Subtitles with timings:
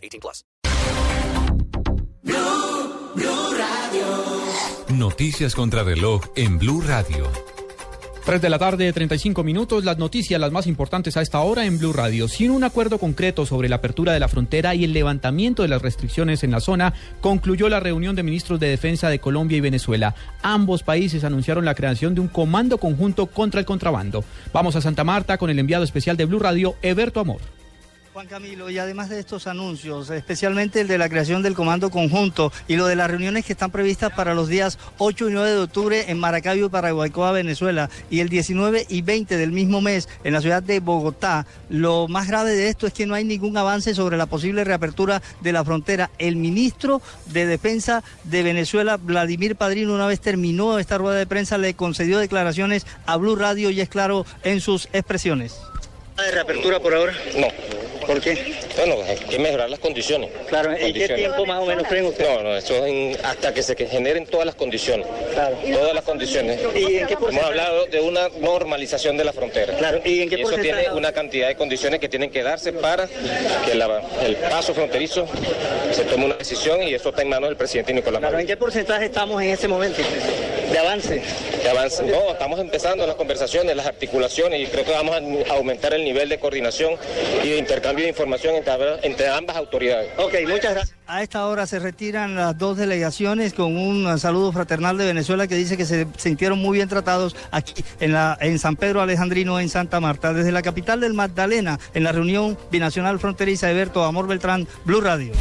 [0.00, 0.44] 18 plus.
[4.88, 7.30] Noticias contra reloj en Blue Radio.
[8.24, 11.78] 3 de la tarde, 35 minutos, las noticias las más importantes a esta hora en
[11.78, 12.28] Blue Radio.
[12.28, 15.80] Sin un acuerdo concreto sobre la apertura de la frontera y el levantamiento de las
[15.80, 20.14] restricciones en la zona, concluyó la reunión de ministros de defensa de Colombia y Venezuela.
[20.42, 24.22] Ambos países anunciaron la creación de un comando conjunto contra el contrabando.
[24.52, 27.40] Vamos a Santa Marta con el enviado especial de Blue Radio, Eberto Amor.
[28.12, 32.52] Juan Camilo, y además de estos anuncios, especialmente el de la creación del Comando Conjunto
[32.66, 35.58] y lo de las reuniones que están previstas para los días 8 y 9 de
[35.58, 40.40] octubre en Maracaibo, Paraguaycoa, Venezuela, y el 19 y 20 del mismo mes en la
[40.40, 44.16] ciudad de Bogotá, lo más grave de esto es que no hay ningún avance sobre
[44.16, 46.10] la posible reapertura de la frontera.
[46.18, 51.58] El ministro de Defensa de Venezuela, Vladimir Padrino, una vez terminó esta rueda de prensa,
[51.58, 55.60] le concedió declaraciones a Blue Radio y es claro en sus expresiones.
[56.16, 57.14] ¿De reapertura por ahora?
[57.36, 57.79] No.
[58.10, 58.54] ¿Por qué?
[58.76, 60.30] Bueno, hay que mejorar las condiciones.
[60.48, 62.28] Claro, ¿en qué tiempo más o menos creen ustedes?
[62.28, 65.06] No, no, eso es en- hasta que se generen todas las condiciones.
[65.32, 65.56] Claro.
[65.72, 66.58] Todas las condiciones.
[66.74, 69.74] ¿Y en qué Hemos hablado de una normalización de la frontera.
[69.76, 70.80] Claro, ¿y en qué eso porcentaje?
[70.82, 73.06] tiene una cantidad de condiciones que tienen que darse para
[73.64, 75.28] que la- el paso fronterizo
[75.92, 78.48] se tome una decisión y eso está en manos del presidente Nicolás Claro, ¿en Maduro.
[78.48, 80.02] qué porcentaje estamos en este momento
[80.70, 81.22] de avance?
[81.62, 82.02] Que avance.
[82.04, 86.28] No, estamos empezando las conversaciones, las articulaciones y creo que vamos a aumentar el nivel
[86.28, 86.94] de coordinación
[87.42, 90.10] y de intercambio de información entre, entre ambas autoridades.
[90.18, 90.96] Ok, muchas gracias.
[91.06, 95.56] A esta hora se retiran las dos delegaciones con un saludo fraternal de Venezuela que
[95.56, 99.68] dice que se sintieron muy bien tratados aquí en, la, en San Pedro Alejandrino, en
[99.68, 100.32] Santa Marta.
[100.32, 105.32] Desde la capital del Magdalena, en la reunión binacional fronteriza, Eberto Amor Beltrán, Blue Radio.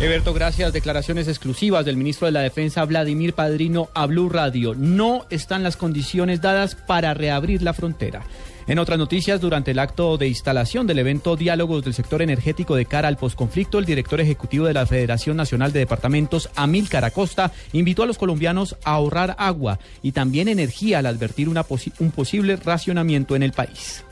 [0.00, 0.72] Eberto, gracias.
[0.72, 4.74] Declaraciones exclusivas del ministro de la Defensa, Vladimir Padrino, a Blue Radio.
[4.74, 8.22] No están las condiciones dadas para reabrir la frontera.
[8.66, 12.86] En otras noticias, durante el acto de instalación del evento Diálogos del Sector Energético de
[12.86, 18.02] cara al posconflicto, el director ejecutivo de la Federación Nacional de Departamentos, Amílcar Acosta, invitó
[18.02, 23.42] a los colombianos a ahorrar agua y también energía al advertir un posible racionamiento en
[23.42, 24.02] el país.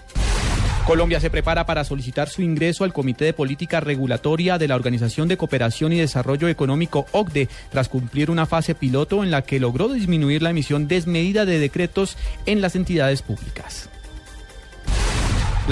[0.86, 5.28] Colombia se prepara para solicitar su ingreso al Comité de Política Regulatoria de la Organización
[5.28, 9.88] de Cooperación y Desarrollo Económico OCDE tras cumplir una fase piloto en la que logró
[9.88, 12.16] disminuir la emisión desmedida de decretos
[12.46, 13.91] en las entidades públicas.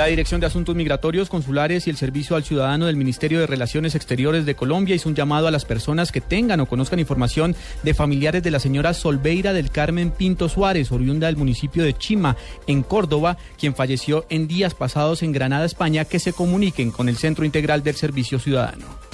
[0.00, 3.94] La Dirección de Asuntos Migratorios, Consulares y el Servicio al Ciudadano del Ministerio de Relaciones
[3.94, 7.92] Exteriores de Colombia hizo un llamado a las personas que tengan o conozcan información de
[7.92, 12.82] familiares de la señora Solveira del Carmen Pinto Suárez, oriunda del municipio de Chima, en
[12.82, 17.44] Córdoba, quien falleció en días pasados en Granada, España, que se comuniquen con el Centro
[17.44, 19.09] Integral del Servicio Ciudadano.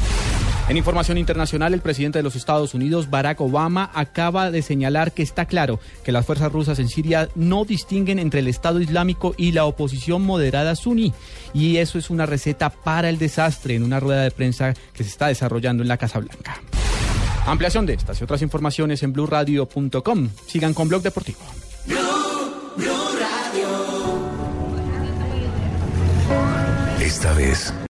[0.68, 5.22] En información internacional, el presidente de los Estados Unidos, Barack Obama, acaba de señalar que
[5.22, 9.52] está claro que las fuerzas rusas en Siria no distinguen entre el Estado Islámico y
[9.52, 11.12] la oposición moderada suní.
[11.54, 15.10] Y eso es una receta para el desastre en una rueda de prensa que se
[15.10, 16.60] está desarrollando en la Casa Blanca.
[17.46, 20.28] Ampliación de estas y otras informaciones en blurradio.com.
[20.48, 21.38] Sigan con Blog Deportivo.
[27.00, 27.72] Esta vez